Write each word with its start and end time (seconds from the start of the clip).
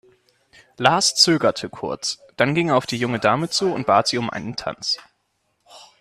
Lars 0.77 1.13
zögerte 1.13 1.69
kurz, 1.69 2.17
dann 2.35 2.55
ging 2.55 2.69
er 2.69 2.75
auf 2.75 2.87
die 2.87 2.97
junge 2.97 3.19
Dame 3.19 3.51
zu 3.51 3.67
und 3.71 3.85
bat 3.85 4.07
sie 4.07 4.17
um 4.17 4.31
einen 4.31 4.55
Tanz. 4.55 4.97